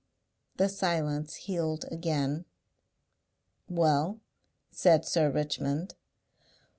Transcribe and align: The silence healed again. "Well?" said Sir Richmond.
The 0.57 0.67
silence 0.67 1.35
healed 1.35 1.85
again. 1.91 2.45
"Well?" 3.69 4.19
said 4.71 5.05
Sir 5.05 5.29
Richmond. 5.29 5.93